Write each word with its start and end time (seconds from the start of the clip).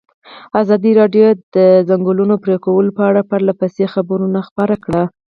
ازادي 0.61 0.91
راډیو 0.99 1.27
د 1.35 1.39
د 1.55 1.57
ځنګلونو 1.89 2.35
پرېکول 2.43 2.85
په 2.97 3.03
اړه 3.09 3.21
پرله 3.29 3.53
پسې 3.59 3.83
خبرونه 3.93 4.39
خپاره 4.47 4.75
کړي. 4.83 5.03